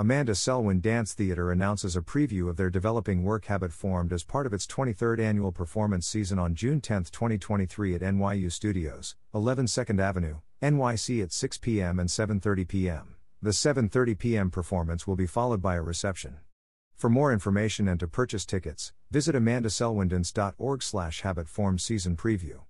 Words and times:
Amanda 0.00 0.36
Selwyn 0.36 0.80
Dance 0.80 1.12
Theatre 1.12 1.50
announces 1.50 1.96
a 1.96 2.00
preview 2.00 2.48
of 2.48 2.56
their 2.56 2.70
developing 2.70 3.24
work 3.24 3.46
Habit 3.46 3.72
formed 3.72 4.12
as 4.12 4.22
part 4.22 4.46
of 4.46 4.52
its 4.52 4.64
23rd 4.64 5.18
annual 5.18 5.50
performance 5.50 6.06
season 6.06 6.38
on 6.38 6.54
June 6.54 6.80
10, 6.80 7.06
2023 7.10 7.96
at 7.96 8.02
NYU 8.02 8.52
Studios, 8.52 9.16
11 9.34 9.66
2nd 9.66 10.00
Avenue, 10.00 10.36
NYC 10.62 11.20
at 11.20 11.32
6 11.32 11.58
p.m. 11.58 11.98
and 11.98 12.08
7:30 12.08 12.68
p.m. 12.68 13.16
The 13.42 13.50
7:30 13.50 14.16
p.m. 14.16 14.52
performance 14.52 15.08
will 15.08 15.16
be 15.16 15.26
followed 15.26 15.60
by 15.60 15.74
a 15.74 15.82
reception. 15.82 16.36
For 16.94 17.10
more 17.10 17.32
information 17.32 17.88
and 17.88 17.98
to 17.98 18.06
purchase 18.06 18.46
tickets, 18.46 18.92
visit 19.10 19.34
amandaselwyndance.org/habit 19.34 21.48
formed 21.48 21.80
season 21.80 22.16
preview. 22.16 22.60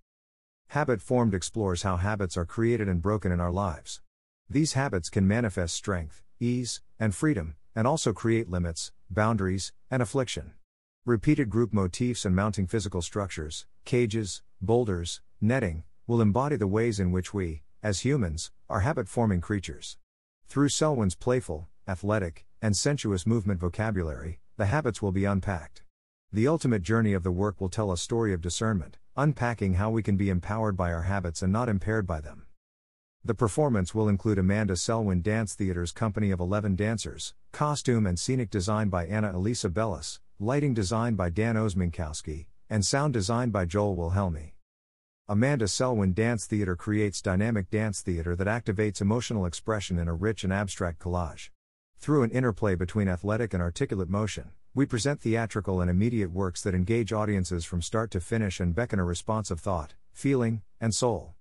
Habit 0.68 1.02
formed 1.02 1.34
explores 1.34 1.82
how 1.82 1.98
habits 1.98 2.38
are 2.38 2.46
created 2.46 2.88
and 2.88 3.02
broken 3.02 3.30
in 3.30 3.38
our 3.38 3.52
lives. 3.52 4.00
These 4.48 4.72
habits 4.72 5.10
can 5.10 5.28
manifest 5.28 5.74
strength, 5.74 6.22
ease, 6.40 6.80
and 6.98 7.14
freedom, 7.14 7.56
and 7.74 7.86
also 7.86 8.12
create 8.12 8.50
limits, 8.50 8.92
boundaries, 9.10 9.72
and 9.90 10.02
affliction. 10.02 10.52
Repeated 11.04 11.48
group 11.48 11.72
motifs 11.72 12.24
and 12.24 12.36
mounting 12.36 12.66
physical 12.66 13.02
structures, 13.02 13.66
cages, 13.84 14.42
boulders, 14.60 15.20
netting, 15.40 15.84
will 16.06 16.20
embody 16.20 16.56
the 16.56 16.66
ways 16.66 16.98
in 16.98 17.12
which 17.12 17.32
we, 17.32 17.62
as 17.82 18.00
humans, 18.00 18.50
are 18.68 18.80
habit 18.80 19.08
forming 19.08 19.40
creatures. 19.40 19.96
Through 20.46 20.70
Selwyn's 20.70 21.14
playful, 21.14 21.68
athletic, 21.86 22.44
and 22.60 22.76
sensuous 22.76 23.26
movement 23.26 23.60
vocabulary, 23.60 24.40
the 24.56 24.66
habits 24.66 25.00
will 25.00 25.12
be 25.12 25.24
unpacked. 25.24 25.82
The 26.32 26.48
ultimate 26.48 26.82
journey 26.82 27.12
of 27.12 27.22
the 27.22 27.30
work 27.30 27.60
will 27.60 27.68
tell 27.68 27.92
a 27.92 27.96
story 27.96 28.34
of 28.34 28.42
discernment, 28.42 28.98
unpacking 29.16 29.74
how 29.74 29.90
we 29.90 30.02
can 30.02 30.16
be 30.16 30.28
empowered 30.28 30.76
by 30.76 30.92
our 30.92 31.02
habits 31.02 31.42
and 31.42 31.52
not 31.52 31.68
impaired 31.68 32.06
by 32.06 32.20
them. 32.20 32.47
The 33.24 33.34
performance 33.34 33.94
will 33.94 34.08
include 34.08 34.38
Amanda 34.38 34.76
Selwyn 34.76 35.22
Dance 35.22 35.54
Theater's 35.54 35.92
company 35.92 36.30
of 36.30 36.40
11 36.40 36.76
dancers, 36.76 37.34
costume 37.52 38.06
and 38.06 38.18
scenic 38.18 38.48
design 38.48 38.88
by 38.88 39.06
Anna 39.06 39.36
Elisa 39.36 39.68
Bellis, 39.68 40.20
lighting 40.38 40.72
design 40.72 41.14
by 41.14 41.28
Dan 41.28 41.56
Osminkowski, 41.56 42.46
and 42.70 42.86
sound 42.86 43.12
design 43.12 43.50
by 43.50 43.64
Joel 43.64 43.96
Wilhelmi. 43.96 44.54
Amanda 45.28 45.68
Selwyn 45.68 46.14
Dance 46.14 46.46
Theater 46.46 46.76
creates 46.76 47.20
dynamic 47.20 47.70
dance 47.70 48.00
theater 48.00 48.34
that 48.36 48.46
activates 48.46 49.00
emotional 49.00 49.44
expression 49.44 49.98
in 49.98 50.08
a 50.08 50.14
rich 50.14 50.44
and 50.44 50.52
abstract 50.52 51.00
collage. 51.00 51.50
Through 51.98 52.22
an 52.22 52.30
interplay 52.30 52.76
between 52.76 53.08
athletic 53.08 53.52
and 53.52 53.62
articulate 53.62 54.08
motion, 54.08 54.52
we 54.74 54.86
present 54.86 55.20
theatrical 55.20 55.80
and 55.80 55.90
immediate 55.90 56.30
works 56.30 56.62
that 56.62 56.74
engage 56.74 57.12
audiences 57.12 57.64
from 57.64 57.82
start 57.82 58.10
to 58.12 58.20
finish 58.20 58.60
and 58.60 58.74
beckon 58.74 59.00
a 59.00 59.04
response 59.04 59.50
of 59.50 59.60
thought, 59.60 59.94
feeling, 60.12 60.62
and 60.80 60.94
soul. 60.94 61.34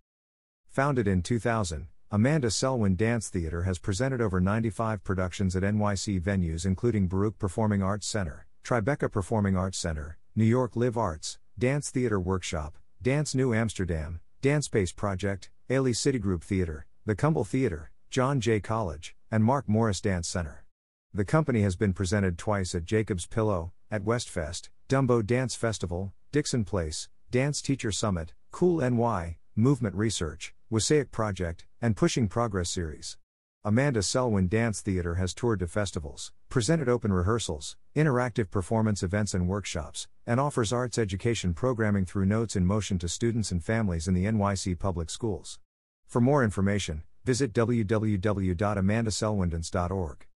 Founded 0.78 1.08
in 1.08 1.24
2000, 1.24 1.88
Amanda 2.12 2.52
Selwyn 2.52 2.96
Dance 2.96 3.30
Theater 3.30 3.64
has 3.64 3.80
presented 3.80 4.22
over 4.22 4.40
95 4.40 5.04
productions 5.04 5.56
at 5.56 5.64
NYC 5.64 6.22
venues 6.22 6.68
including 6.68 7.08
Baruch 7.08 7.40
Performing 7.40 7.82
Arts 7.82 8.06
Center, 8.06 8.46
Tribeca 8.64 9.12
Performing 9.12 9.58
Arts 9.58 9.80
Center, 9.80 10.20
New 10.36 10.46
York 10.46 10.76
Live 10.76 10.96
Arts, 10.96 11.40
Dance 11.58 11.90
Theater 11.90 12.20
Workshop, 12.20 12.78
Dance 13.02 13.34
New 13.34 13.56
Amsterdam, 13.56 14.20
Dance 14.44 14.68
Space 14.68 14.92
Project, 14.92 15.50
Ailey 15.68 15.96
Citigroup 15.96 16.44
Theater, 16.44 16.86
the 17.08 17.16
Kumble 17.16 17.44
Theater, 17.44 17.90
John 18.12 18.40
Jay 18.40 18.60
College, 18.60 19.16
and 19.32 19.44
Mark 19.44 19.68
Morris 19.68 20.00
Dance 20.00 20.28
Center. 20.28 20.64
The 21.12 21.26
company 21.26 21.64
has 21.64 21.76
been 21.76 21.94
presented 21.94 22.38
twice 22.38 22.76
at 22.76 22.86
Jacob's 22.86 23.26
Pillow, 23.26 23.74
at 23.90 24.04
Westfest, 24.06 24.70
Dumbo 24.88 25.26
Dance 25.26 25.56
Festival, 25.56 26.14
Dixon 26.32 26.64
Place, 26.64 27.10
Dance 27.32 27.64
Teacher 27.64 27.92
Summit, 27.92 28.36
Cool 28.52 28.88
NY, 28.88 29.40
Movement 29.56 29.96
Research, 29.96 30.54
Wassaic 30.70 31.14
Project, 31.14 31.66
and 31.82 31.96
Pushing 31.96 32.28
Progress 32.28 32.70
Series. 32.70 33.16
Amanda 33.64 34.04
Selwyn 34.04 34.50
Dance 34.50 34.82
Theater 34.82 35.16
has 35.16 35.34
toured 35.34 35.60
to 35.60 35.68
festivals, 35.68 36.34
presented 36.50 36.90
open 36.90 37.14
rehearsals, 37.14 37.78
interactive 37.96 38.52
performance 38.52 39.02
events 39.02 39.34
and 39.34 39.48
workshops, 39.48 40.10
and 40.26 40.42
offers 40.42 40.74
arts 40.74 40.98
education 40.98 41.54
programming 41.54 42.04
through 42.04 42.26
Notes 42.26 42.58
in 42.58 42.66
Motion 42.66 43.00
to 43.00 43.08
students 43.08 43.50
and 43.50 43.64
families 43.64 44.10
in 44.10 44.14
the 44.14 44.26
NYC 44.26 44.78
public 44.78 45.10
schools. 45.10 45.58
For 46.06 46.20
more 46.20 46.44
information, 46.44 47.04
visit 47.24 47.54
www.amandaselwyndance.org. 47.54 50.28